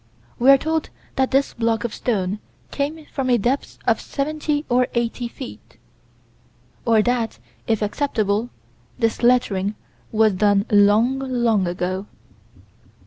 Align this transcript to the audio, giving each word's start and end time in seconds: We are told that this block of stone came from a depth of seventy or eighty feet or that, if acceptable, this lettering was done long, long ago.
We 0.39 0.49
are 0.49 0.57
told 0.57 0.89
that 1.15 1.29
this 1.29 1.53
block 1.53 1.83
of 1.83 1.93
stone 1.93 2.39
came 2.71 3.05
from 3.13 3.29
a 3.29 3.37
depth 3.37 3.77
of 3.85 4.01
seventy 4.01 4.65
or 4.67 4.87
eighty 4.95 5.27
feet 5.27 5.77
or 6.85 7.03
that, 7.03 7.37
if 7.67 7.83
acceptable, 7.83 8.49
this 8.97 9.21
lettering 9.21 9.75
was 10.11 10.33
done 10.33 10.65
long, 10.71 11.19
long 11.19 11.67
ago. 11.67 12.07